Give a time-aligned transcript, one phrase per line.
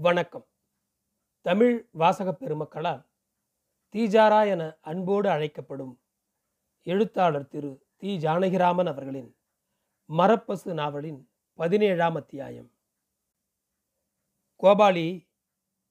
[0.00, 0.46] வணக்கம்.
[1.40, 3.06] தமிழ் வாசகப் பெருமக்களால்
[3.92, 6.00] தீஜாரா என அன்போடு அழைக்கப்படும்
[6.82, 8.18] எழுத்தாளர் திரு தி.
[8.18, 9.36] ஜானகிராமன் அவர்களின்
[10.08, 12.72] மரப்பசு நாவலின் பதினேழாம் அத்தியாயம்.
[14.62, 15.28] கோபாலி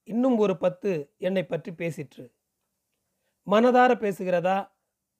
[0.03, 2.33] இன்னும் ஒரு பத்து என்னை பற்றி பேசிற்று.
[3.45, 4.71] மனதார பேசுகிறதா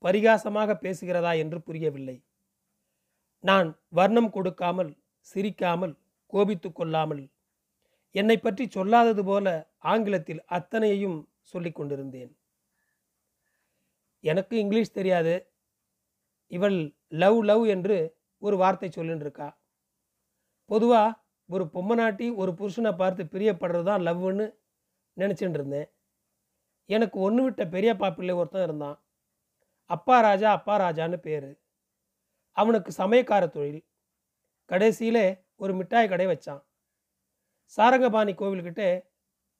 [0.01, 2.25] பரிகாசமாக பேசுகிறதா என்று புரியவில்லை.
[3.39, 4.97] நான் வர்ணம் கொடுக்காமல்
[5.33, 5.97] சிரிக்காமல்
[6.27, 7.35] கோபித்து கொள்ளாமல்
[8.19, 9.47] என்னை பற்றி சொல்லாதது போல
[9.91, 11.17] ஆங்கிலத்தில் அத்தனையையும்
[11.51, 12.31] சொல்லி கொண்டிருந்தேன்.
[14.23, 15.35] எனக்கு இங்கிலீஷ் தெரியாது.
[16.51, 16.77] இவள்
[17.21, 17.97] லவ் லவ் என்று
[18.41, 19.47] ஒரு வார்த்தை சொல்லின்னு இருக்கா
[20.69, 21.17] பொதுவாக
[21.49, 24.45] ஒரு பொம்மநாட்டி ஒரு புருஷனை பார்த்து பிரியப்படுறது தான் லவ்னு
[25.17, 25.87] நினச்சிட்டு இருந்தேன்
[26.89, 28.97] எனக்கு ஒன்று விட்ட பெரியப்பா பிள்ளை ஒருத்தன் இருந்தான்.
[29.89, 31.49] அப்பா ராஜா அப்பா ராஜான்னு பேர்.
[32.57, 33.81] அவனுக்கு சமயக்கார தொழில்.
[34.69, 36.61] கடைசியிலே ஒரு மிட்டாய் கடை வச்சான்.
[37.75, 38.83] சாரங்கபாணி கோவில்கிட்ட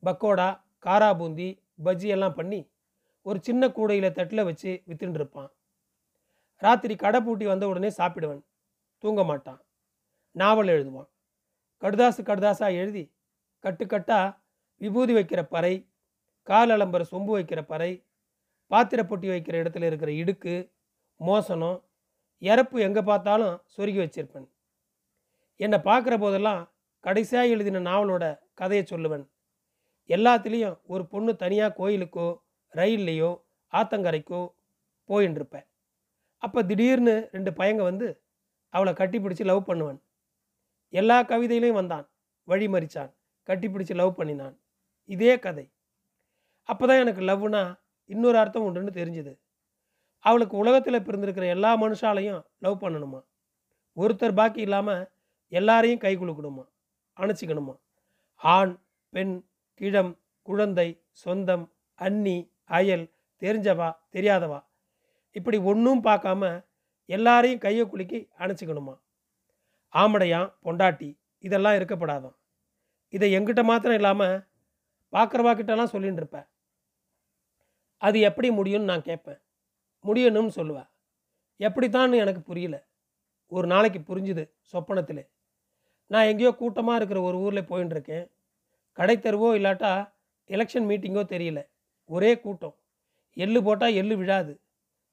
[0.04, 0.48] பக்கோடா
[0.86, 1.50] காரா பூந்தி
[1.86, 2.60] பஜ்ஜி எல்லாம் பண்ணி
[3.26, 5.50] ஒரு சின்ன கூடையில் தட்டில் வச்சு வித்துட்டு இருப்பான்.
[6.62, 8.42] ராத்திரி கடை பூட்டி வந்த உடனே சாப்பிடுவன்.
[9.04, 9.60] தூங்க மாட்டான்.
[10.36, 11.10] நாவல் எழுதுவான்.
[11.82, 13.04] கடுதாசு கடுதாசாக எழுதி
[13.64, 14.36] கட்டுக்கட்டாக
[14.82, 15.74] விபூதி வைக்கிற பறை
[16.48, 17.92] கால் அலம்பர சொம்பு வைக்கிற பறை
[18.72, 20.56] பாத்திர பொட்டி வைக்கிற இடத்துல இருக்கிற இடுக்கு
[21.20, 21.78] மோசனம்
[22.42, 24.48] இறப்பு எங்கே பார்த்தாலும் சொருகி வச்சிருப்பேன்.
[25.60, 26.62] என்னை பார்க்குற போதெல்லாம்
[27.08, 28.24] கடைசியாக எழுதின நாவலோட
[28.60, 29.24] கதையை சொல்லுவேன்.
[30.10, 32.28] எல்லாத்துலேயும் ஒரு பொண்ணு தனியாக கோயிலுக்கோ
[32.74, 33.32] ரயில்லையோ
[33.74, 34.42] ஆத்தங்கரைக்கோ
[35.10, 35.66] போயின்னு இருப்பேன்
[36.44, 38.08] அப்போ திடீர்னு ரெண்டு பையங்க வந்து
[38.74, 40.00] அவளை கட்டி பிடிச்சி லவ் பண்ணுவேன்.
[40.94, 42.06] எல்லா கவிதையிலையும் வந்தான்.
[42.48, 43.12] வழி மறிச்சான்
[43.50, 44.56] கட்டி பிடிச்சி லவ் பண்ணினான்.
[45.10, 45.66] இதே கதை.
[46.70, 47.62] அப்போ தான் எனக்கு லவ்னா
[48.06, 49.34] இன்னொரு அர்த்தம் உண்டுன்னு தெரிஞ்சுது.
[50.26, 53.22] அவளுக்கு உலகத்தில் பிறந்திருக்கிற எல்லா மனுஷாலையும் லவ் பண்ணணுமா?
[53.98, 55.06] ஒருத்தர் பாக்கி இல்லாமல்
[55.52, 56.66] எல்லாரையும் கை குலுக்கணுமா
[57.18, 57.76] அணைச்சிக்கணுமா
[58.36, 58.74] ஆண்
[59.10, 63.06] பெண் கிழம் குழந்தை சொந்தம் அன்னி அயல்
[63.42, 64.60] தெரிஞ்சவா தெரியாதவா?
[65.32, 66.66] இப்படி ஒன்றும் பார்க்காம
[67.06, 68.96] எல்லாரையும் கையை குலுக்கி அணைச்சிக்கணுமா
[69.94, 71.10] ஆமடையான் பொண்டாட்டி
[71.44, 72.36] இதெல்லாம் இருக்கப்படாதான்
[73.14, 74.48] இதை எங்கிட்ட மாத்திரம் இல்லாமல்
[75.12, 76.48] பார்க்குறவாக்கிட்டலாம் சொல்லின்னு இருப்பேன்
[78.02, 79.42] அது எப்படி முடியும்னு நான் கேட்பேன்
[80.06, 80.90] முடியணும்னு சொல்லுவேன்
[81.60, 82.88] எப்படித்தான்னு எனக்கு புரியல.
[83.52, 85.24] ஒரு நாளைக்கு புரிஞ்சுது சொப்பனத்தில்.
[86.08, 88.32] நான் எங்கேயோ கூட்டமாக இருக்கிற ஒரு ஊரில் போயின்னு இருக்கேன்
[88.94, 90.12] கடை தெருவோ இல்லாட்டா
[90.50, 91.68] எலெக்ஷன் மீட்டிங்கோ தெரியல.
[92.06, 92.76] ஒரே கூட்டம்.
[93.34, 94.60] எள்ளு போட்டால் எள்ளு விழாது.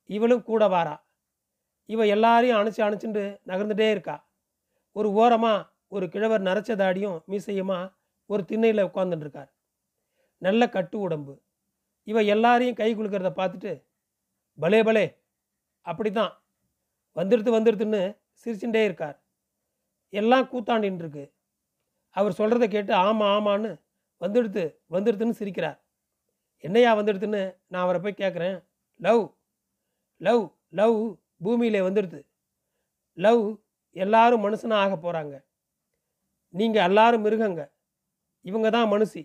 [0.04, 1.04] இவளும் கூட வாரா.
[1.86, 4.26] இவ எல்லாரையும் அணைச்சி அணைச்சிட்டு நகர்ந்துட்டே இருக்கா.
[4.92, 7.94] ஒரு ஓரமாக ஒரு கிழவர் நரைச்ச தாடியும் மீசையுமா
[8.26, 9.50] ஒரு திண்ணையில் உட்காந்துட்டுருக்கார்
[10.38, 11.34] நல்ல கட்டு உடம்பு.
[12.04, 13.84] இவ எல்லாரையும் கை குலுக்கிறத பார்த்துட்டு
[14.54, 15.06] பலே பலே.
[15.80, 16.32] அப்படி தான்
[17.16, 19.23] வந்துடுத்து வந்துடுத்துன்னு சிரிச்சுட்டே இருக்கார்.
[20.12, 21.24] எல்லாம் கூத்தாண்டின்னு இருக்கு
[22.10, 23.70] அவர் சொல்கிறத கேட்டு ஆமாம் ஆமான்னு
[24.20, 25.78] வந்துடுத்து வந்துடுத்துன்னு சிரிக்கிறார்.
[26.64, 28.56] என்னையா வந்துடுத்துன்னு நான் அவரை போய் கேட்குறேன்
[29.00, 29.24] லவ்
[30.20, 30.44] லவ்
[30.80, 30.98] லவ்
[31.44, 32.20] பூமியிலே வந்துடுது
[33.18, 33.42] லவ்
[33.96, 35.34] எல்லாரும் மனுஷனாக ஆக போகிறாங்க
[36.54, 37.62] நீங்கள் எல்லாரும் மிருகங்க.
[38.40, 39.22] இவங்க தான் மனுஷி.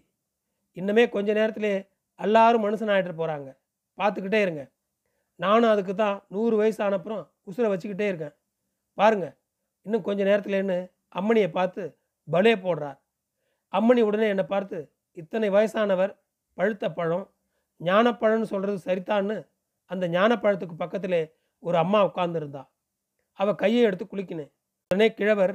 [0.77, 1.73] இன்னமே கொஞ்ச நேரத்திலே
[2.19, 3.49] எல்லாரும் மனுஷனாகிட்டு போகிறாங்க
[3.97, 4.63] பார்த்துக்கிட்டே இருங்க.
[5.35, 8.35] நானும் அதுக்கு தான் நூறு வயசு ஆனப்புறம் உசுரை வச்சுக்கிட்டே இருக்கேன்.
[8.97, 9.33] பாருங்கள்
[9.85, 10.77] இன்னும் கொஞ்ச நேரத்துலேன்னு
[11.15, 11.83] அம்மணியை பார்த்து
[12.27, 12.97] பலே போடுறார்.
[13.73, 14.77] அம்மணி உடனே என்னை பார்த்து
[15.17, 16.13] இத்தனை வயசானவர்
[16.57, 17.25] பழுத்த பழம்
[17.81, 19.37] ஞானப்பழம்னு சொல்கிறது சரித்தான்னு
[19.85, 21.21] அந்த ஞானப்பழத்துக்கு பக்கத்திலே
[21.59, 22.63] ஒரு அம்மா உட்கார்ந்துருந்தா.
[23.39, 24.51] அவள் கையை எடுத்து குளிக்கினேன்
[24.91, 25.53] உடனே கிழவர்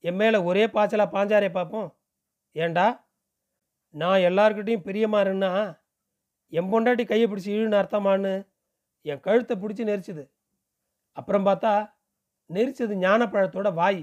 [0.00, 1.88] என் மேலே ஒரே பாய்ச்சலாக பாஞ்சாரே பார்ப்போம்
[2.52, 2.86] ஏண்டா?
[3.94, 5.50] நான் எல்லாருக்கிட்டையும் பிரியமாறுன்னா
[6.52, 8.32] என் பொண்டாட்டி கையை பிடிச்சி இழுன்னு அர்த்தமான்னு
[9.02, 10.24] என் கழுத்தை பிடிச்சி நெரிச்சுது.
[11.16, 11.72] அப்புறம் பார்த்தா
[12.50, 14.02] நெரிச்சது ஞானப்பழத்தோட வாய்.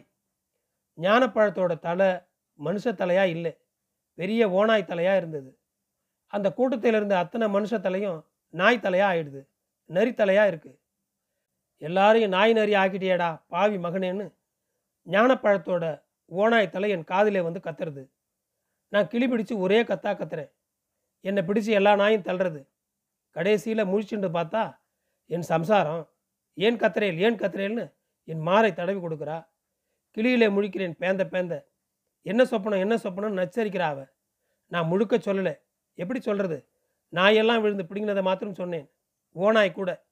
[0.97, 2.09] ஞானப்பழத்தோட தலை
[2.59, 3.53] மனுஷ தலையா இல்லை.
[4.13, 5.59] பெரிய ஓனாய் தலையாக இருந்தது.
[6.27, 8.19] அந்த கூட்டத்தில் இருந்த அத்தனை மனுஷ தலையும்
[8.53, 9.41] நாய் தலையாக ஆயிடுது.
[9.89, 10.79] நரி தலையாக இருக்குது
[11.77, 14.25] எல்லாரையும் நாய் நரி ஆக்கிட்டியேடா பாவி மகனேன்னு
[15.07, 15.85] ஞானப்பழத்தோட
[16.31, 18.03] ஓனாய் தலை என் காதிலே வந்து கத்துறது.
[18.93, 20.51] நான் கிளி பிடிச்சு ஒரே கத்தா கத்துறேன்.
[21.25, 22.61] என்னை பிடிச்சு எல்லா நாயும் தள்ளுறது.
[23.35, 24.63] கடைசியில் முழிச்சுண்டு பார்த்தா
[25.25, 26.03] என் சம்சாரம்
[26.53, 27.85] ஏன் கத்துறேல் ஏன் கத்துறேல்னு
[28.23, 29.47] என் மாரை தடவி கொடுக்குறா?
[30.17, 31.65] கிளியிலே முழிக்கிறேன் பேந்த பேந்த.
[32.21, 34.05] என்ன சொப்பனம் என்ன சொப்பனம் நச்சரிக்கிறா அவ.
[34.67, 35.53] நான் முழுக்க சொல்லலை.
[35.93, 36.67] எப்படி சொல்கிறது
[37.13, 38.87] நாயெல்லாம் விழுந்து பிடிங்கினதை மாத்திரம் சொன்னேன்.
[39.35, 40.05] ஓனாய் கூட.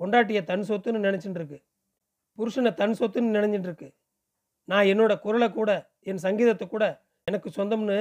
[0.00, 1.58] பொண்டாட்டியை தன் சொத்துன்னு நினச்சிட்டு இருக்கு
[2.38, 3.88] புருஷனை தன் சொத்துன்னு நினைஞ்சிட்டு இருக்கு
[4.64, 6.84] நான் என்னோட குரலை கூட என் சங்கீதத்தை கூட
[7.24, 7.96] எனக்கு சொந்தம்னு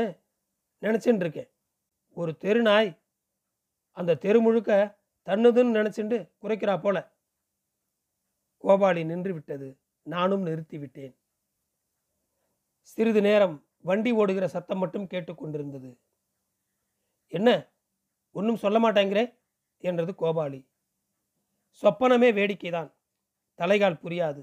[0.83, 1.49] நினச்சின்னு இருக்கேன்
[2.17, 3.01] ஒரு தெரு நாய்
[3.91, 4.71] அந்த தெரு முழுக்க
[5.27, 6.97] தன்னுதுன்னு நினச்சிண்டு குறைக்கிறா போல.
[8.67, 9.67] கோபாலி நின்று விட்டது
[10.03, 11.15] நானும் நிறுத்திவிட்டேன்.
[12.81, 15.97] சிறிது நேரம் வண்டி ஓடுகிற சத்தம் மட்டும் கேட்டுக்கொண்டிருந்தது
[17.27, 17.49] என்ன?
[18.31, 19.23] ஒன்றும் சொல்ல மாட்டேங்கிறே?
[19.83, 20.59] என்றது கோபாலி.
[21.83, 22.89] சொப்பனமே வேடிக்கைதான்.
[23.59, 24.41] தலைகால் புரியாது.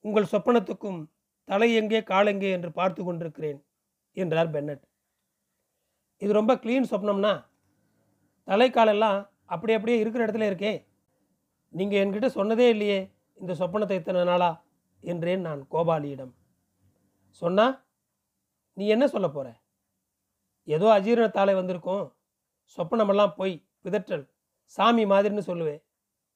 [0.00, 1.00] உங்கள் சொப்பனத்துக்கும்
[1.44, 3.66] தலை எங்கே கால் எங்கே என்று பார்த்து கொண்டிருக்கிறேன்
[4.12, 4.82] என்றார் பென்னட்.
[6.22, 7.32] இது ரொம்ப க்ளீன் சொப்னம்னா
[8.46, 10.86] தலைக்காலெல்லாம் அப்படி அப்படியே இருக்கிற இடத்துல இருக்கே.
[11.68, 13.00] நீங்கள் என்கிட்ட சொன்னதே இல்லையே.
[13.40, 14.64] இந்த சொப்பனத்தை இத்தனை நாளா
[15.00, 16.34] என்றேன் நான் கோபாலியிடம்.
[17.28, 17.86] சொன்னா
[18.72, 19.60] நீ என்ன சொல்ல போற?
[20.64, 22.12] ஏதோ அஜீரணத்தாலே வந்திருக்கோம்.
[22.76, 24.28] சொப்பனமெல்லாம் போய் பிதற்றல்.
[24.62, 25.82] சாமி மாதிரின்னு சொல்லுவேன்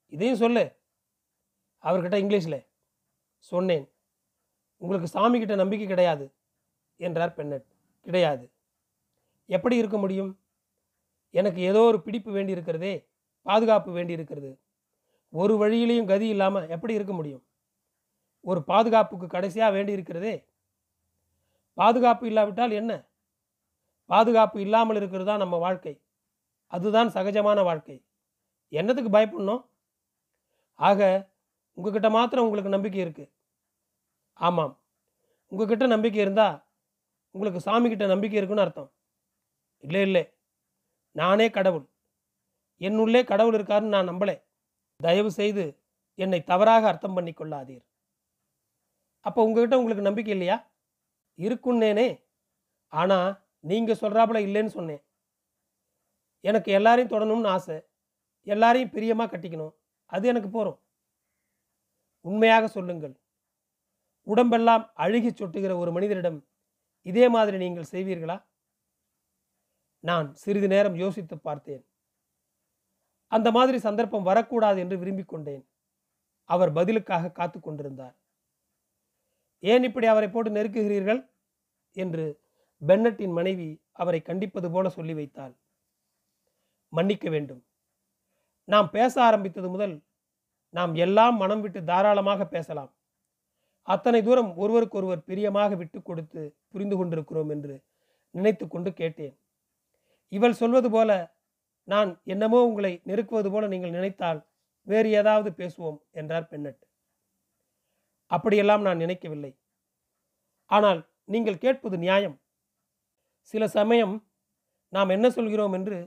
[0.08, 0.76] இதையும் சொல்லு.
[1.82, 2.66] அவர்கிட்ட இங்கிலீஷில்
[3.36, 3.92] சொன்னேன்.
[4.76, 6.34] உங்களுக்கு சாமி கிட்ட நம்பிக்கை கிடையாது
[6.96, 7.66] என்றார் பெண்ணட்.
[8.00, 8.52] கிடையாது.
[9.46, 10.40] எப்படி இருக்க முடியும்?
[11.30, 13.08] எனக்கு ஏதோ ஒரு பிடிப்பு வேண்டி இருக்கிறதே
[13.42, 14.61] பாதுகாப்பு வேண்டி இருக்கிறது
[15.32, 17.44] ஒரு வழியிலையும் கதி இல்லாமல் எப்படி இருக்க முடியும்?
[18.40, 20.48] ஒரு பாதுகாப்புக்கு கடைசியாக வேண்டி இருக்கிறதே?
[21.74, 23.08] பாதுகாப்பு இல்லாவிட்டால் என்ன?
[24.04, 26.00] பாதுகாப்பு இல்லாமல் இருக்கிறது தான் நம்ம வாழ்க்கை.
[26.66, 28.04] அதுதான் சகஜமான வாழ்க்கை.
[28.68, 29.68] என்னத்துக்கு பயப்படணும்?
[30.74, 31.30] ஆக
[31.72, 33.32] உங்ககிட்ட மாத்திரம் உங்களுக்கு நம்பிக்கை இருக்கு.
[34.32, 34.80] ஆமாம்.
[35.46, 36.64] உங்ககிட்ட நம்பிக்கை இருந்தால்
[37.30, 38.92] உங்களுக்கு சாமி கிட்ட நம்பிக்கை இருக்குன்னு அர்த்தம்.
[39.78, 40.32] இல்லை இல்லை.
[41.12, 41.88] நானே கடவுள்.
[42.78, 44.42] என்னுள்ளே கடவுள் இருக்காருன்னு நான் நம்பலை.
[45.04, 45.64] தயவு செய்து
[46.18, 47.84] என்னை தவறாக அர்த்தம் பண்ணி கொள்ளாதீர்
[49.26, 50.56] அப்போ உங்ககிட்ட உங்களுக்கு நம்பிக்கை இல்லையா?
[51.38, 52.08] இருக்குன்னேனே
[52.92, 53.30] ஆனால்
[53.70, 55.02] நீங்கள் சொல்கிறாப்புல இல்லைன்னு சொன்னேன்.
[56.44, 57.76] எனக்கு எல்லாரையும் தொடணும்னு ஆசை.
[58.46, 59.74] எல்லாரையும் பிரியமாக கட்டிக்கணும்.
[60.12, 60.78] அது எனக்கு போகிறோம்
[62.24, 63.14] உண்மையாக சொல்லுங்கள்.
[64.26, 66.38] உடம்பெல்லாம் அழுகி சொட்டுகிற ஒரு மனிதரிடம்
[67.06, 68.36] இதே மாதிரி நீங்கள் செய்வீர்களா?
[70.04, 71.82] நான் சிறிது நேரம் யோசித்து பார்த்தேன்.
[73.32, 75.64] அந்த மாதிரி சந்தர்ப்பம் வரக்கூடாது என்று விரும்பிக் கொண்டேன்
[76.50, 78.14] அவர் பதிலுக்காக காத்து கொண்டிருந்தார்.
[79.62, 81.20] ஏன் இப்படி அவரை போட்டு நெருக்குகிறீர்கள்?
[81.96, 82.24] என்று
[82.82, 83.68] பென்னட்டின் மனைவி
[84.02, 85.52] அவரை கண்டிப்பது போல சொல்லி வைத்தாள்.
[86.92, 87.62] மன்னிக்க வேண்டும்.
[88.68, 89.94] நாம் பேச ஆரம்பித்தது முதல்
[90.74, 92.90] நாம் எல்லாம் மனம் விட்டு தாராளமாக பேசலாம்.
[93.88, 96.42] அத்தனை தூரம் ஒருவருக்கொருவர் பிரியமாக விட்டு கொடுத்து
[96.72, 97.74] புரிந்து கொண்டிருக்கிறோம் என்று
[98.34, 99.34] நினைத்து கொண்டு கேட்டேன்.
[100.32, 101.10] இவள் சொல்வது போல
[101.92, 104.40] நான் என்னமோ உங்களை நெருக்குவது போல நீங்கள் நினைத்தால்
[104.86, 106.82] வேறு ஏதாவது பேசுவோம் என்றார் பெண்ணட்
[108.30, 109.50] அப்படியெல்லாம் நான் நினைக்கவில்லை.
[110.70, 111.00] ஆனால்
[111.32, 112.36] நீங்கள் கேட்பது நியாயம்.
[113.54, 114.14] சில சமயம்
[114.92, 115.98] நாம் என்ன சொல்கிறோம் என்று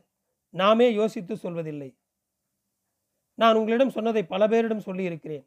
[0.53, 1.89] நாமே யோசித்து சொல்வதில்லை.
[3.39, 5.45] நான் உங்களிடம் சொன்னதை பல பேரிடம் சொல்லியிருக்கிறேன்.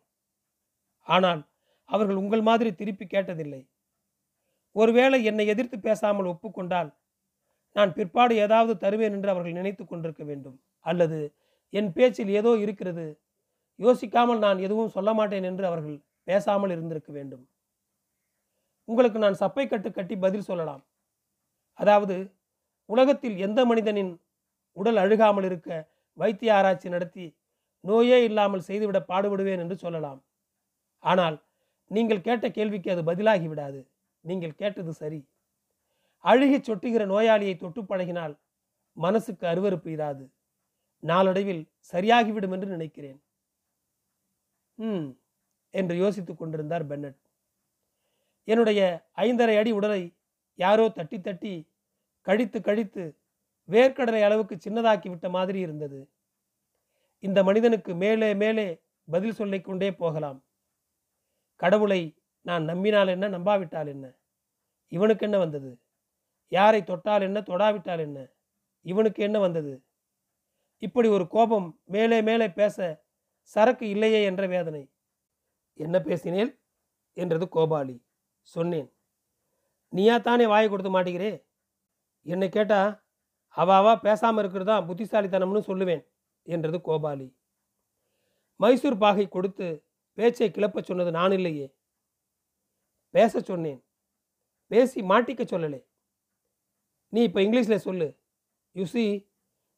[1.07, 1.43] ஆனால்
[1.91, 3.61] அவர்கள் உங்கள் மாதிரி திருப்பி கேட்டதில்லை.
[4.77, 6.91] ஒருவேளை என்னை எதிர்த்து பேசாமல் ஒப்புக்கொண்டால்
[7.77, 10.57] நான் பிற்பாடு ஏதாவது தருவேன் என்று அவர்கள் நினைத்து கொண்டிருக்க வேண்டும்.
[10.87, 11.19] அல்லது
[11.73, 13.07] என் பேச்சில் ஏதோ இருக்கிறது.
[13.79, 15.97] யோசிக்காமல் நான் எதுவும் சொல்ல மாட்டேன் என்று அவர்கள்
[16.29, 17.45] பேசாமல் இருந்திருக்க வேண்டும்.
[18.89, 20.83] உங்களுக்கு நான் சப்பை கட்டு கட்டி பதில் சொல்லலாம்.
[21.79, 22.17] அதாவது
[22.89, 24.13] உலகத்தில் எந்த மனிதனின்
[24.77, 25.71] உடல் அழுகாமல் இருக்க
[26.19, 27.27] வைத்திய ஆராய்ச்சி நடத்தி
[27.85, 30.21] நோயே இல்லாமல் செய்துவிட பாடுபடுவேன் என்று சொல்லலாம்.
[31.05, 31.37] ஆனால்
[31.91, 33.81] நீங்கள் கேட்ட கேள்விக்கு அது பதிலாகி விடாது.
[34.25, 35.21] நீங்கள் கேட்டது சரி.
[36.29, 38.35] அழுகி சொட்டுகிற நோயாளியை தொட்டு பழகினால்
[38.97, 40.25] மனசுக்கு அருவறுப்பு இராது.
[41.03, 43.19] நாளடைவில் சரியாகிவிடும் என்று நினைக்கிறேன்.
[44.79, 45.09] ம்
[45.75, 47.19] என்று யோசித்துக் கொண்டிருந்தார் பென்னட்.
[48.49, 48.81] என்னுடைய
[49.17, 50.03] ஐந்தரை அடி உடலை
[50.59, 51.55] யாரோ தட்டி தட்டி
[52.27, 53.05] கழித்து கழித்து
[53.69, 56.01] வேர்க்கடலை அளவுக்கு சின்னதாக்கி விட்ட மாதிரி இருந்தது.
[57.23, 58.67] இந்த மனிதனுக்கு மேலே மேலே
[59.09, 60.39] பதில் சொல்லிக் கொண்டே போகலாம்.
[61.61, 62.01] கடவுளை
[62.47, 64.07] நான் நம்பினால் என்ன நம்பாவிட்டால் என்ன?
[64.93, 65.71] இவனுக்கு என்ன வந்தது?
[66.49, 68.33] யாரை தொட்டால் என்ன தொடாவிட்டால் என்ன?
[68.83, 69.85] இவனுக்கு என்ன வந்தது?
[70.77, 73.07] இப்படி ஒரு கோபம் மேலே மேலே பேச
[73.41, 74.93] சரக்கு இல்லையே என்ற வேதனை.
[75.75, 76.61] என்ன பேசினேன்
[77.13, 78.05] என்றது கோபாலி.
[78.41, 78.93] சொன்னேன்.
[79.89, 81.47] நீயா தானே வாயை கொடுத்து மாட்டேங்கிறே
[82.23, 83.07] என்னை கேட்டா
[83.57, 86.07] அவாவா பேசாமல் இருக்கிறது தான் புத்திசாலித்தனம்னு சொல்லுவேன்
[86.43, 87.35] என்றது கோபாலி.
[88.57, 91.77] மைசூர் பாகை கொடுத்து பேச்சை கிளப்ப சொன்னது நான் இல்லையே.
[93.11, 93.85] பேச சொன்னேன்.
[94.67, 95.88] பேசி மாட்டிக்க சொல்லலே.
[97.13, 98.09] நீ இப்போ இங்கிலீஷில் சொல்லு.
[98.77, 99.05] யுசி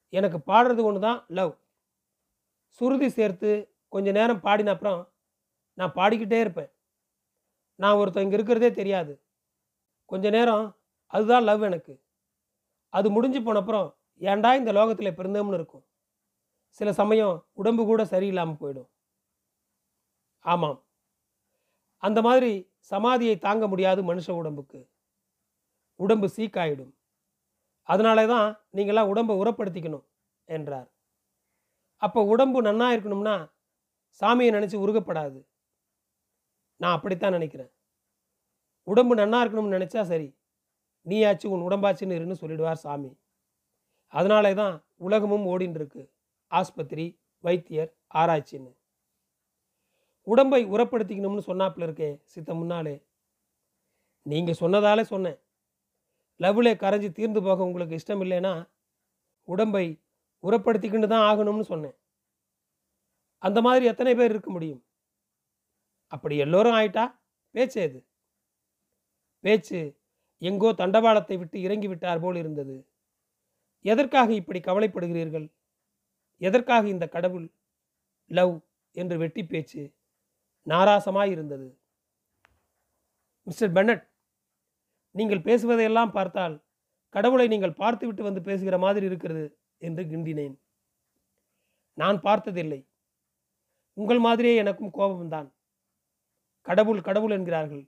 [0.09, 1.53] எனக்கு பாடுறது ஒன்று தான் லவ்
[2.69, 3.51] சுருதி சேர்த்து
[3.89, 5.01] கொஞ்ச நேரம் பாடின அப்புறம்
[5.79, 6.71] நான் பாடிக்கிட்டே இருப்பேன்.
[7.75, 9.13] நான் ஒருத்தன் இங்கே இருக்கிறதே தெரியாது.
[10.05, 10.65] கொஞ்ச நேரம்
[11.07, 11.95] அதுதான் லவ் எனக்கு.
[12.89, 13.89] அது முடிஞ்சு போனப்புறம்
[14.21, 15.85] ஏன்டா இந்த லோகத்தில் பிறந்தோம்னு இருக்கும்.
[16.71, 18.91] சில சமயம் உடம்பு கூட சரியில்லாமல் போயிடும்.
[20.45, 20.79] ஆமாம்.
[21.97, 22.53] அந்த மாதிரி
[22.91, 24.81] சமாதியை தாங்க முடியாது மனுஷ உடம்புக்கு.
[26.01, 26.93] உடம்பு சீக்காயிடும்.
[27.89, 30.05] அதனால தான் நீங்களாம் உடம்பை உரப்படுத்திக்கணும்
[30.49, 30.89] என்றார்.
[32.03, 33.37] அப்போ உடம்பு நன்னா இருக்கணும்னா
[34.21, 35.41] சாமியை நினச்சி உருகப்படாது.
[36.77, 37.71] நான் அப்படித்தான் நினைக்கிறேன்.
[38.87, 40.29] உடம்பு நன்னா இருக்கணும்னு நினச்சா சரி
[41.07, 43.11] நீயாச்சு உன் உடம்பாச்சுன்னு இருன்னு சொல்லிடுவார் சாமி.
[44.09, 46.03] அதனாலே தான் உலகமும் ஓடின்னு இருக்கு
[46.51, 47.07] ஆஸ்பத்திரி
[47.45, 48.73] வைத்தியர் ஆராய்ச்சின்னு.
[50.27, 52.97] உடம்பை உரப்படுத்திக்கணும்னு சொன்னாப்புல இருக்கே சித்த முன்னாலே.
[54.27, 55.39] நீங்கள் சொன்னதாலே சொன்னேன்.
[56.41, 58.53] லவ்லே கரைஞ்சி தீர்ந்து போக உங்களுக்கு இஷ்டம் இல்லைன்னா
[59.45, 59.87] உடம்பை
[60.45, 61.97] உரப்படுத்திக்கிட்டு தான் ஆகணும்னு சொன்னேன்.
[63.39, 64.83] அந்த மாதிரி எத்தனை பேர் இருக்க முடியும்?
[66.07, 67.05] அப்படி எல்லோரும் ஆயிட்டா?
[67.55, 68.01] பேச்சு எது
[69.45, 69.79] பேச்சு
[70.39, 72.77] எங்கோ தண்டவாளத்தை விட்டு இறங்கி விட்டார் போல் இருந்தது.
[73.81, 75.47] எதற்காக இப்படி கவலைப்படுகிறீர்கள்?
[76.37, 77.47] எதற்காக இந்த கடவுள்
[78.31, 78.55] லவ்
[78.97, 79.83] என்று வெட்டி பேச்சு
[80.67, 81.69] நாராசமாய் இருந்தது.
[83.47, 84.05] மிஸ்டர் பென்னட்
[85.11, 86.65] நீங்கள் பேசுவதையெல்லாம் பார்த்தால்
[87.09, 90.55] கடவுளை நீங்கள் பார்த்துவிட்டு வந்து பேசுகிற மாதிரி இருக்கிறது என்று கிண்டினேன்.
[91.95, 92.89] நான் பார்த்ததில்லை.
[93.95, 95.49] உங்கள் மாதிரியே எனக்கும் கோபம்தான்.
[96.63, 97.85] கடவுள் கடவுள் என்கிறார்கள்.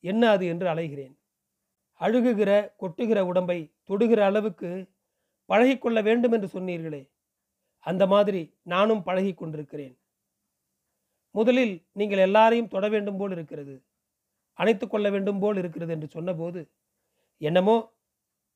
[0.00, 1.14] என்ன அது என்று அலைகிறேன்.
[2.00, 4.88] அழுகுகிற கொட்டுகிற உடம்பை தொடுகிற அளவுக்கு
[5.48, 7.02] பழகிக்கொள்ள வேண்டும் என்று சொன்னீர்களே.
[7.78, 9.98] அந்த மாதிரி நானும் பழகி கொண்டிருக்கிறேன்.
[11.30, 13.74] முதலில் நீங்கள் எல்லாரையும் தொட வேண்டும் போல் இருக்கிறது.
[14.58, 16.60] அணைத்து கொள்ள வேண்டும் போல் இருக்கிறது என்று சொன்னபோது
[17.40, 17.76] என்னமோ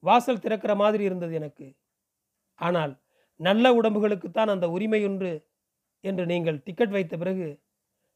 [0.03, 1.67] வாசல் திறக்கிற மாதிரி இருந்தது எனக்கு.
[2.61, 2.93] ஆனால்
[3.41, 5.33] நல்ல உடம்புகளுக்குத்தான் அந்த உரிமை ஒன்று
[6.05, 7.49] என்று நீங்கள் டிக்கெட் வைத்த பிறகு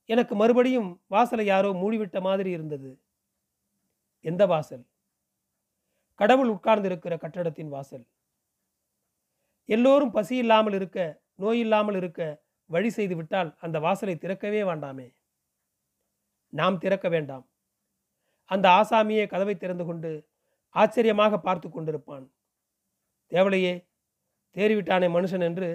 [0.08, 2.90] எனக்கு மறுபடியும் வாசலை யாரோ மூடிவிட்ட மாதிரி இருந்தது.
[4.24, 4.84] எந்த வாசல்?
[6.20, 8.04] கடவுள் உட்கார்ந்து இருக்கிற கட்டடத்தின் வாசல்.
[9.68, 10.98] எல்லோரும் பசி இல்லாமல் இருக்க
[11.34, 12.20] நோய் இல்லாமல் இருக்க
[12.70, 15.08] வழி செய்து விட்டால் அந்த வாசலை திறக்கவே வேண்டாமே.
[16.52, 17.44] நாம் திறக்க வேண்டாம்.
[18.50, 20.10] அந்த ஆசாமியே கதவை திறந்து கொண்டு
[20.74, 22.24] ஆச்சரியமாக பார்த்து கொண்டிருப்பான்.
[23.32, 23.74] தேவலையே
[24.56, 25.68] தேறிவிட்டானே மனுஷன் என்று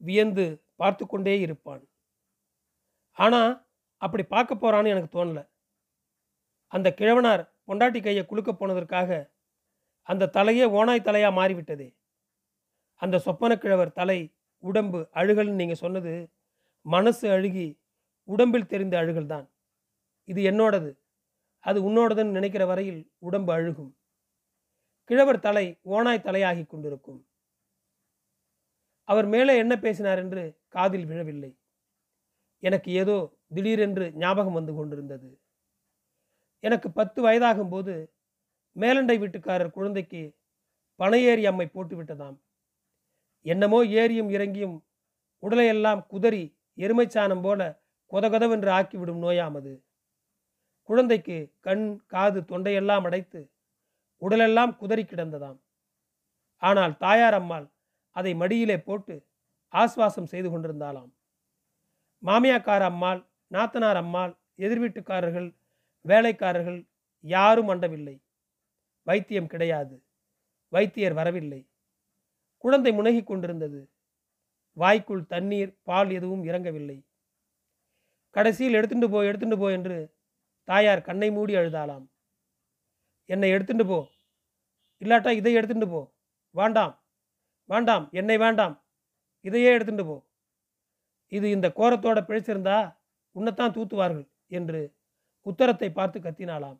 [0.00, 0.44] வியந்து
[0.80, 1.82] பார்த்து கொண்டே இருப்பான்.
[3.18, 3.52] ஆனால்
[4.02, 5.44] அப்படி பார்க்க போறான்னு எனக்கு தோணலை.
[6.72, 9.10] அந்த கிழவனார் பொண்டாட்டி கையை குலுக்க போனதற்காக
[10.08, 11.88] அந்த தலையே ஓனாய் தலையாக மாறிவிட்டதே.
[13.02, 14.18] அந்த சொப்பன கிழவர் தலை
[14.64, 16.12] உடம்பு அழுகல்னு நீங்கள் சொன்னது
[16.86, 17.66] மனசு அழுகி
[18.28, 19.46] உடம்பில் தெரிந்த அழுகல் தான்
[20.28, 20.90] இது என்னோடது.
[21.64, 23.92] அது உன்னோடதுன்னு நினைக்கிற வரையில் உடம்பு அழுகும்.
[25.10, 27.20] கிழவர் தலை ஓனாய் தலையாகி கொண்டிருக்கும்.
[29.08, 31.52] அவர் மேலே என்ன பேசினார் என்று காதில் விழவில்லை.
[32.62, 33.16] எனக்கு ஏதோ
[33.54, 35.30] திடீரென்று ஞாபகம் வந்து கொண்டிருந்தது.
[36.64, 37.94] எனக்கு பத்து வயதாகும் போது
[38.76, 40.22] மேலண்டை வீட்டுக்காரர் குழந்தைக்கு
[41.00, 42.36] பனையேறி அம்மை போட்டுவிட்டதாம்
[43.46, 44.76] என்னமோ ஏறியும் இறங்கியும்
[45.42, 46.44] உடலையெல்லாம் குதறி
[46.78, 47.60] எருமைச்சாணம் போல
[48.12, 49.72] கொதகதவென்று ஆக்கிவிடும் நோயாமது
[50.92, 53.40] குழந்தைக்கு கண் காது தொண்டையெல்லாம் அடைத்து
[54.18, 55.58] உடலெல்லாம் குதறி கிடந்ததாம்.
[56.56, 57.66] ஆனால் தாயார் அம்மாள்
[58.16, 59.14] அதை மடியிலே போட்டு
[59.72, 61.10] ஆஸ்வாசம் செய்து கொண்டிருந்தாளாம்.
[62.22, 63.20] மாமியாக்கார அம்மாள்
[63.50, 65.48] நாத்தனார் அம்மாள் எதிர்வீட்டுக்காரர்கள்
[66.04, 66.80] வேலைக்காரர்கள்
[67.20, 68.16] யாரும் அண்டவில்லை.
[69.06, 69.96] வைத்தியம் கிடையாது.
[70.72, 71.60] வைத்தியர் வரவில்லை.
[72.58, 73.80] குழந்தை முனகி கொண்டிருந்தது.
[74.72, 76.98] வாய்க்குள் தண்ணீர் பால் எதுவும் இறங்கவில்லை.
[78.30, 79.98] கடைசியில் எடுத்துட்டு போ எடுத்துட்டு போ என்று
[80.64, 82.04] தாயார் கண்ணை மூடி அழுதாலாம்
[83.24, 84.08] என்னை எடுத்துட்டு போ.
[85.00, 86.14] இல்லாட்டா இதை எடுத்துட்டு போ.
[86.50, 87.04] வேண்டாம்.
[87.64, 88.08] வேண்டாம்.
[88.12, 88.84] என்னை வேண்டாம்.
[89.40, 90.28] இதையே எடுத்துட்டு போ.
[91.28, 92.96] இது இந்த கோரத்தோட பிழைச்சிருந்தா
[93.32, 94.96] உன்னைத்தான் தூத்துவார்கள் என்று
[95.46, 96.78] உத்தரத்தை பார்த்து கத்தினாளாம்.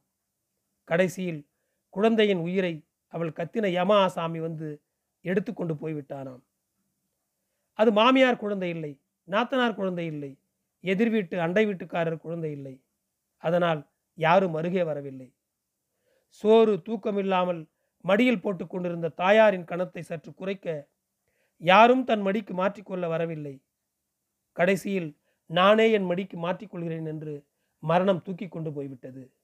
[0.84, 1.48] கடைசியில்
[1.88, 4.82] குழந்தையின் உயிரை அவள் கத்தின யமாசாமி வந்து
[5.20, 6.42] எடுத்துக்கொண்டு போய்விட்டானாம்
[7.72, 9.02] அது மாமியார் குழந்தை இல்லை.
[9.28, 10.40] நாத்தனார் குழந்தை இல்லை.
[10.80, 12.74] எதிர் வீட்டு அண்டை வீட்டுக்காரர் குழந்தை இல்லை.
[13.42, 15.34] அதனால் யாரும் அருகே வரவில்லை.
[16.28, 17.68] சோறு தூக்கமில்லாமல்
[18.00, 20.90] மடியில் போட்டு கொண்டிருந்த தாயாரின் கணத்தை சற்று குறைக்க
[21.56, 23.64] யாரும் தன் மடிக்கு மாற்றிக்கொள்ள வரவில்லை.
[24.52, 27.46] கடைசியில் நானே என் மடிக்கு மாற்றிக்கொள்கிறேன் என்று
[27.78, 29.34] மரணம் தூக்கி கொண்டு போய்விட்டது.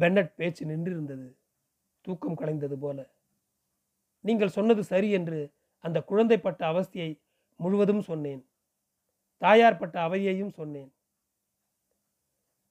[0.00, 1.34] பென்னட் பேச்சு நின்றிருந்தது.
[2.00, 2.98] தூக்கம் கலைந்தது போல.
[4.20, 7.10] நீங்கள் சொன்னது சரி என்று அந்த குழந்தைப்பட்ட அவஸ்தியை அவஸ்தையை
[7.56, 8.48] முழுவதும் சொன்னேன்.
[9.38, 10.92] தாயார் பட்ட அவையையும் சொன்னேன்.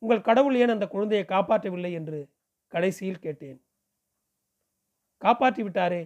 [0.01, 2.19] உங்கள் கடவுள் ஏன் அந்த குழந்தையை காப்பாற்றவில்லை என்று
[2.73, 3.59] கடைசியில் கேட்டேன்.
[5.21, 6.01] காப்பாற்றி விட்டாரே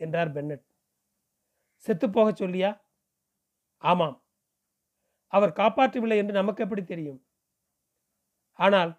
[0.00, 0.64] என்றார் பென்னட்.
[1.86, 2.70] செத்துப்போகச் சொல்லியா?
[3.82, 4.16] ஆமாம்.
[5.32, 7.20] அவர் காப்பாற்றவில்லை என்று நமக்கு எப்படி தெரியும்?
[8.58, 8.90] ஆனால்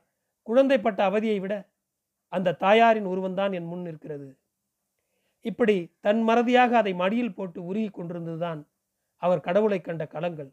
[0.47, 1.53] குழந்தைப்பட்ட அவதியை விட
[2.33, 4.27] அந்த தாயாரின் உருவம்தான் என் முன் இருக்கிறது
[5.45, 8.61] இப்படி தன் மறதியாக அதை மடியில் போட்டு உருகி கொண்டிருந்ததுதான்
[9.21, 10.51] அவர் கடவுளை கண்ட களங்கள்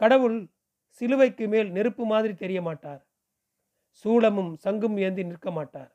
[0.00, 0.38] கடவுள்
[1.00, 3.02] சிலுவைக்கு மேல் நெருப்பு மாதிரி தெரிய மாட்டார்
[4.04, 5.92] சூளமும் சங்கும் ஏந்தி நிற்க மாட்டார்.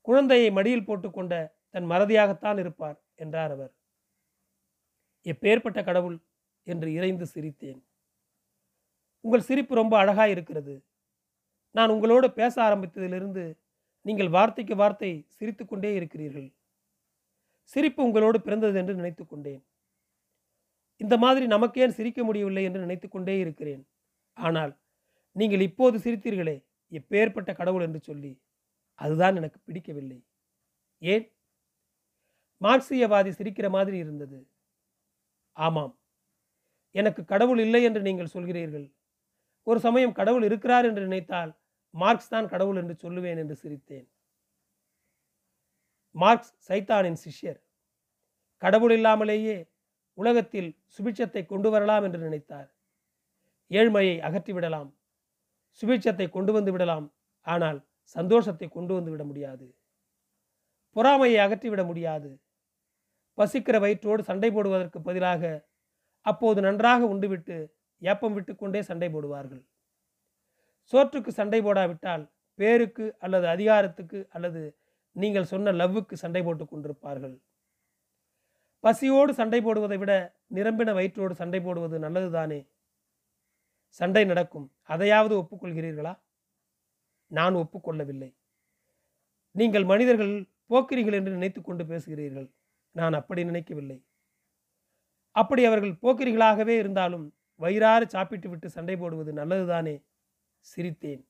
[0.00, 1.34] குழந்தையை மடியில் போட்டுக்கொண்ட
[1.70, 3.72] தன் மறதியாகத்தான் இருப்பார் என்றார் அவர்.
[5.26, 6.16] எப்பேற்பட்ட கடவுள்
[6.66, 7.80] என்று இறைந்து சிரித்தேன்.
[9.24, 10.74] உங்கள் சிரிப்பு ரொம்ப அழகாய் இருக்கிறது.
[11.70, 13.44] நான் உங்களோடு பேச ஆரம்பித்ததிலிருந்து
[14.02, 16.48] நீங்கள் வார்த்தைக்கு வார்த்தை சிரித்து கொண்டே இருக்கிறீர்கள்.
[17.62, 19.62] சிரிப்பு உங்களோடு பிறந்தது என்று நினைத்து கொண்டேன்.
[21.00, 23.82] இந்த மாதிரி நமக்கேன் சிரிக்க முடியவில்லை என்று நினைத்து கொண்டே இருக்கிறேன்.
[24.36, 24.72] ஆனால்
[25.36, 26.56] நீங்கள் இப்போது சிரித்தீர்களே
[26.92, 28.32] எப்பேற்பட்ட கடவுள் என்று சொல்லி
[28.98, 30.18] அதுதான் எனக்கு பிடிக்கவில்லை.
[31.02, 31.24] ஏன்?
[32.60, 34.38] மார்க்சியவாதி சிரிக்கிற மாதிரி இருந்தது.
[35.56, 35.92] ஆமாம்.
[36.94, 38.86] எனக்கு கடவுள் இல்லை என்று நீங்கள் சொல்கிறீர்கள்.
[39.66, 41.52] ஒரு சமயம் கடவுள் இருக்கிறார் என்று நினைத்தால்
[41.94, 44.06] மார்க்ஸ் தான் கடவுள் என்று சொல்லுவேன் என்று சிரித்தேன்.
[46.14, 47.60] மார்க்ஸ் சைத்தானின் சிஷ்யர்.
[48.62, 49.56] கடவுள் இல்லாமலேயே
[50.18, 52.68] உலகத்தில் சுபிட்சத்தை கொண்டு வரலாம் என்று நினைத்தார்.
[53.70, 54.90] ஏழ்மையை அகற்றிவிடலாம்.
[55.82, 57.06] சுபிட்சத்தை கொண்டு வந்து விடலாம்.
[57.46, 57.78] ஆனால்
[58.16, 59.66] சந்தோஷத்தை கொண்டு வந்து விட முடியாது.
[60.96, 62.30] பொறாமையை அகற்றிவிட முடியாது.
[63.38, 65.42] பசிக்கிற வயிற்றோடு சண்டை போடுவதற்கு பதிலாக
[66.26, 67.56] அப்போது நன்றாக உண்டுவிட்டு
[68.02, 69.62] ஏப்பம் விட்டு கொண்டே சண்டை போடுவார்கள்.
[70.92, 72.24] சோற்றுக்கு சண்டை போடாவிட்டால்
[72.58, 74.62] பேருக்கு அல்லது அதிகாரத்துக்கு அல்லது
[75.16, 77.34] நீங்கள் சொன்ன லவ்வுக்கு சண்டை போட்டு கொண்டிருப்பார்கள்.
[78.84, 82.70] பசியோடு சண்டை போடுவதை விட நிரம்பின வயிற்றோடு சண்டை போடுவது நல்லதுதானே?
[83.86, 84.66] சண்டை நடக்கும்.
[84.82, 86.12] அதையாவது ஒப்புக்கொள்கிறீர்களா?
[87.26, 88.30] நான் ஒப்புக்கொள்ளவில்லை.
[89.50, 90.34] நீங்கள் மனிதர்கள்
[90.68, 92.48] போக்கிறீர்கள் என்று நினைத்து கொண்டு பேசுகிறீர்கள்.
[92.90, 93.98] நான் அப்படி நினைக்கவில்லை.
[95.30, 97.26] அப்படி அவர்கள் போக்கிரிகளாகவே இருந்தாலும்
[97.60, 99.96] வயிறாறு சாப்பிட்டு விட்டு சண்டை போடுவது நல்லதுதானே?
[100.64, 101.24] சிரித்தேன்.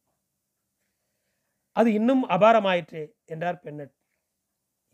[1.76, 3.94] அது இன்னும் அபாரமாயிற்றே என்றார் பெண்ணட்.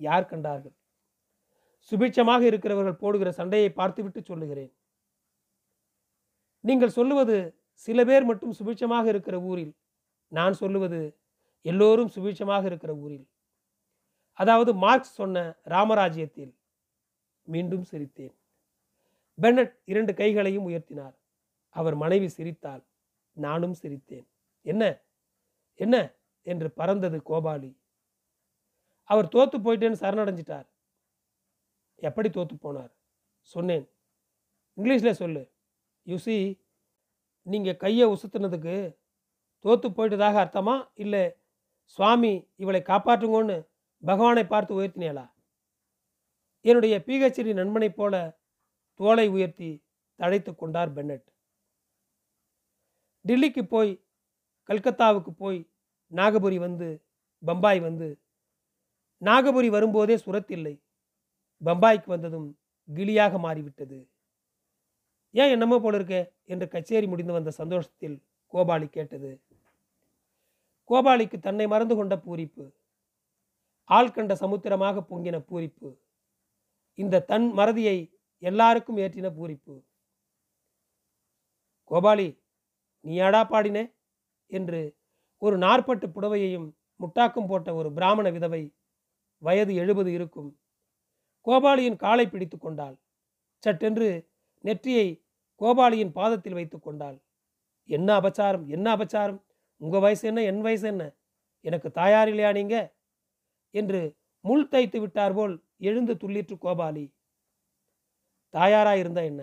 [0.01, 0.77] யார் கண்டார்கள்?
[1.83, 4.73] சுபிட்சமாக இருக்கிறவர்கள் போடுகிற சண்டையை பார்த்துவிட்டு சொல்லுகிறேன்.
[6.61, 7.37] நீங்கள் சொல்லுவது
[7.73, 9.77] சில பேர் மட்டும் சுபிட்சமாக இருக்கிற ஊரில்
[10.29, 11.19] நான் சொல்லுவது
[11.63, 13.29] எல்லோரும் சுபிட்சமாக இருக்கிற ஊரில்.
[14.33, 16.53] அதாவது மார்க்ஸ் சொன்ன ராமராஜ்யத்தில்
[17.43, 18.35] மீண்டும் சிரித்தேன்.
[19.43, 21.17] பென்னட் இரண்டு கைகளையும் உயர்த்தினார்.
[21.69, 22.87] அவர் மனைவி சிரித்தாள்.
[23.33, 24.27] நானும் சிரித்தேன்.
[24.63, 25.03] என்ன?
[25.75, 26.15] என்ன?
[26.43, 27.77] என்று பறந்தது கோபாலி.
[29.05, 30.69] அவர் தோத்து போயிட்டேன்னு சரணடைஞ்சிட்டார்.
[32.01, 32.93] எப்படி தோத்து போனார்?
[33.41, 33.89] சொன்னேன்.
[34.77, 35.43] இங்கிலீஷில் சொல்லு.
[36.07, 36.37] யூசி
[37.43, 38.77] நீங்கள் கையை உசுத்துனதுக்கு
[39.63, 40.91] தோத்து போயிட்டதாக அர்த்தமா?
[40.95, 41.25] இல்லை
[41.85, 43.69] சுவாமி இவளை காப்பாற்றுங்கன்னு
[44.05, 45.31] பகவானை பார்த்து உயர்த்தினேளா
[46.61, 48.15] என்னுடைய பிஹெச்டி நண்பனைப் போல
[48.95, 49.71] தோலை உயர்த்தி
[50.19, 51.27] தழைத்து கொண்டார் பென்னட்.
[53.29, 53.93] டில்லிக்கு போய்
[54.67, 55.71] கல்கத்தாவுக்கு போய்
[56.11, 56.89] நாகபுரி வந்து
[57.47, 58.09] பம்பாய் வந்து
[59.21, 60.75] நாகபுரி வரும்போதே சுரத்தில்லை.
[61.65, 62.49] பம்பாய்க்கு வந்ததும்
[62.89, 63.99] கிளியாக மாறிவிட்டது.
[65.35, 66.21] ஏன் என்னமோ போல இருக்கே?
[66.45, 68.17] என்று கச்சேரி முடிந்து வந்த சந்தோஷத்தில்
[68.53, 69.31] கோபாலி கேட்டது.
[70.91, 72.65] கோபாலிக்கு தன்னை மறந்து கொண்ட பூரிப்பு
[73.85, 75.89] ஆள் கண்ட சமுத்திரமாக பொங்கின பூரிப்பு
[76.99, 77.97] இந்த தன் மறதியை
[78.43, 79.75] எல்லாருக்கும் ஏற்றின பூரிப்பு.
[81.91, 82.29] கோபாலி
[83.05, 83.85] நீ யாடா பாடினே?
[84.51, 84.81] என்று
[85.43, 86.69] ஒரு நாற்பட்டு புடவையையும்
[87.01, 88.63] முட்டாக்கும் போட்ட ஒரு பிராமண விதவை
[89.43, 90.51] வயது எழுபது இருக்கும்
[91.47, 92.97] கோபாலியின் காலை பிடித்து கொண்டாள்.
[93.63, 94.09] சட்டென்று
[94.65, 95.25] நெற்றியை
[95.61, 97.19] கோபாலியின் பாதத்தில் வைத்து கொண்டாள்.
[97.85, 98.67] என்ன அபச்சாரம்?
[98.67, 99.41] என்ன அபச்சாரம்?
[99.77, 100.43] உங்கள் வயசு என்ன?
[100.43, 101.05] என் வயசு என்ன?
[101.65, 102.77] எனக்கு தாயார் இல்லையா நீங்க?
[103.75, 104.01] என்று
[104.45, 107.05] முள் தைத்து விட்டார் போல் எழுந்து துள்ளிற்று கோபாலி.
[108.55, 109.43] தாயாரா இருந்தா என்ன?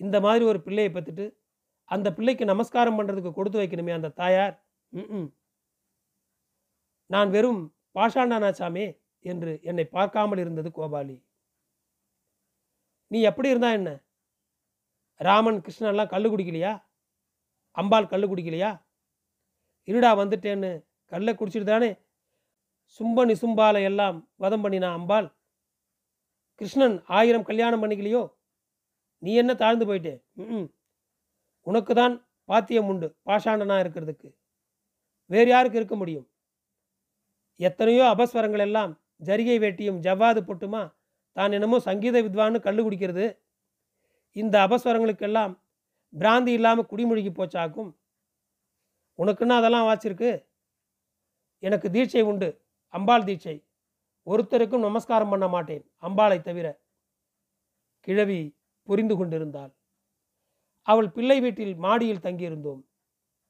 [0.00, 1.26] இந்த மாதிரி ஒரு பிள்ளையை பத்துட்டு
[1.84, 4.54] அந்த பிள்ளைக்கு நமஸ்காரம் பண்றதுக்கு கொடுத்து வைக்கணுமே அந்த தாயார்?
[4.92, 5.28] ம்
[7.10, 7.60] நான் வெறும்
[7.94, 8.86] பாஷாண்டானாச்சாமே
[9.32, 11.16] என்று என்னை பார்க்காமல் இருந்தது கோபாலி.
[13.10, 13.90] நீ எப்படி இருந்தா என்ன?
[15.20, 16.72] ராமன் கிருஷ்ணன்லாம் கல் குடிக்கலையா?
[17.80, 18.70] அம்பாள் கல் குடிக்கலையா?
[19.88, 20.70] இருடா வந்துட்டேன்னு
[21.12, 21.90] கல்லை குடிச்சிட்டு தானே
[22.96, 25.28] சும்ப நிசும்பாலை எல்லாம் வதம் பண்ணினா அம்பாள்?
[26.60, 28.22] கிருஷ்ணன் ஆயிரம் கல்யாணம் பண்ணிக்கலையோ?
[29.22, 30.14] நீ என்ன தாழ்ந்து போயிட்டே?
[30.42, 30.68] ம்
[31.66, 32.14] உனக்கு தான்
[32.50, 34.28] பாத்தியம் உண்டு பாஷாண்டனா இருக்கிறதுக்கு.
[35.30, 36.26] வேறு யாருக்கு இருக்க முடியும்?
[37.60, 40.94] எத்தனையோ அபஸ்வரங்கள் எல்லாம் ஜரிகை வேட்டியும் ஜவ்வாது பொட்டுமா?
[41.32, 43.26] தான் என்னமோ சங்கீத வித்வான்னு கள்ளு குடிக்கிறது.
[44.32, 45.52] இந்த அபஸ்வரங்களுக்கெல்லாம்
[46.12, 47.90] பிராந்தி இல்லாமல் குடிமொழிக்கு போச்சாக்கும்.
[49.18, 50.30] உனக்குன்னா அதெல்லாம் வாச்சிருக்கு
[51.58, 52.48] எனக்கு தீட்சை உண்டு.
[52.94, 53.56] அம்பாள் தீட்சை.
[54.26, 55.84] ஒருத்தருக்கும் நமஸ்காரம் பண்ண மாட்டேன்.
[56.02, 56.66] அம்பாளை தவிர.
[58.00, 59.72] கிழவி புரிந்து கொண்டிருந்தாள்.
[60.82, 62.82] அவள் பிள்ளை வீட்டில் மாடியில் தங்கியிருந்தோம்.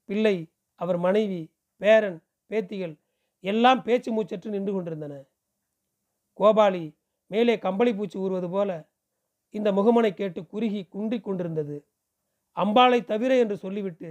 [0.04, 0.36] பிள்ளை
[0.74, 2.18] அவர் மனைவி பேரன்
[2.50, 2.94] பேத்திகள்
[3.40, 5.14] எல்லாம் பேச்சு மூச்சற்று நின்று கொண்டிருந்தன.
[6.38, 6.84] கோபாலி
[7.30, 8.70] மேலே கம்பளி பூச்சி ஊறுவது போல
[9.54, 11.76] இந்த முகமனை கேட்டு குறுகி குன்றிக் கொண்டிருந்தது.
[12.56, 14.10] அம்பாளை தவிர என்று சொல்லிவிட்டு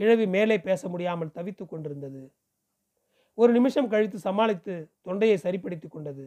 [0.00, 2.22] கிழவி மேலே பேச முடியாமல் தவித்து கொண்டிருந்தது.
[3.38, 4.74] ஒரு நிமிஷம் கழித்து சமாளித்து
[5.06, 6.24] தொண்டையை சரிப்படுத்தி கொண்டது.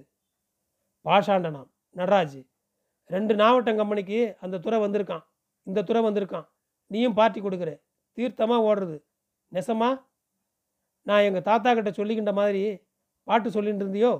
[1.06, 2.40] பாஷாண்டனாம் நடராஜ்
[3.10, 5.26] ரெண்டு நாவட்டம் கம்பெனிக்கு அந்த துறை வந்திருக்கான்
[5.68, 6.48] இந்த துறை வந்திருக்கான்
[6.92, 7.72] நீயும் பார்ட்டி கொடுக்குற
[8.18, 8.98] தீர்த்தமாக ஓடுறது
[9.52, 9.90] நெசமா?
[11.08, 12.62] நான் எங்கள் தாத்தா கிட்ட சொல்லிக்கின்ற மாதிரி
[13.28, 14.14] பாட்டு சொல்லிட்டு இருந்தியோ?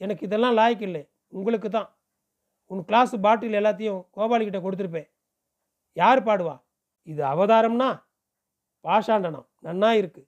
[0.00, 1.10] எனக்கு இதெல்லாம் லாய்க்கு இல்லை.
[1.28, 1.88] உங்களுக்கு தான்.
[2.66, 5.08] உன் கிளாஸ் பாட்டில் எல்லாத்தையும் கோபாலிக்கிட்ட கொடுத்துருப்பேன்.
[5.92, 6.54] யார் பாடுவா?
[7.02, 7.88] இது அவதாரம்னா?
[8.84, 9.46] பாஷாண்டனம்.
[9.62, 10.22] நன்னா இருக்கு.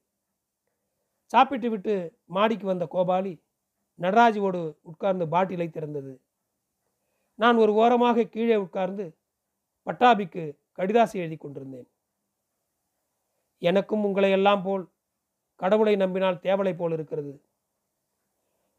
[1.31, 1.93] சாப்பிட்டு விட்டு
[2.25, 3.33] மாடிக்கு வந்த கோபாலி
[3.99, 6.13] நடராஜுவோடு உட்கார்ந்து பாட்டிலை திறந்தது.
[7.35, 9.05] நான் ஒரு ஓரமாக கீழே உட்கார்ந்து
[9.87, 10.43] பட்டாபிக்கு
[10.77, 11.87] கடிதாசி எழுதி கொண்டிருந்தேன்.
[13.61, 14.83] எனக்கும் உங்களை எல்லாம் போல்
[15.55, 17.33] கடவுளை நம்பினால் தேவலை போல் இருக்கிறது.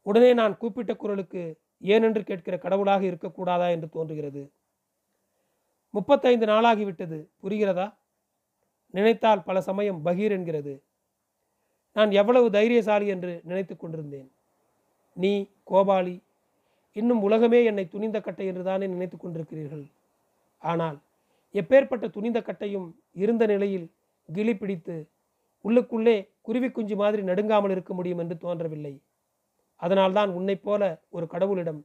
[0.05, 1.43] உடனே நான் கூப்பிட்ட குரலுக்கு
[1.83, 4.51] ஏனென்று கேட்கிற கடவுளாக இருக்கக்கூடாதா என்று தோன்றுகிறது.
[5.93, 7.17] முப்பத்தைந்து நாளாகிவிட்டது.
[7.43, 7.87] புரிகிறதா?
[8.93, 10.73] நினைத்தால் பல சமயம் பகீர் என்கிறது.
[11.95, 14.29] நான் எவ்வளவு தைரியசாலி என்று நினைத்து கொண்டிருந்தேன்.
[15.13, 15.33] நீ
[15.71, 16.15] கோபாலி
[16.93, 19.85] இன்னும் உலகமே என்னை துணிந்த கட்டை என்று தானே நினைத்து கொண்டிருக்கிறீர்கள்.
[20.63, 20.97] ஆனால்
[21.53, 23.87] எப்பேற்பட்ட துணிந்த கட்டையும் இருந்த நிலையில்
[24.29, 24.95] கிளி பிடித்து
[25.65, 28.93] உள்ளுக்குள்ளே குருவி குஞ்சு மாதிரி நடுங்காமல் இருக்க முடியும் என்று தோன்றவில்லை.
[29.75, 31.81] அதனால்தான் உன்னைப் போல ஒரு கடவுளிடம்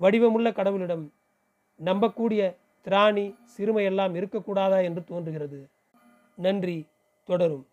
[0.00, 1.08] வடிவமுள்ள கடவுளிடம்
[1.84, 5.70] நம்பக்கூடிய திராணி சிறுமையெல்லாம் இருக்கக்கூடாதா என்று தோன்றுகிறது.
[6.36, 6.86] நன்றி
[7.24, 7.66] தொடரும்.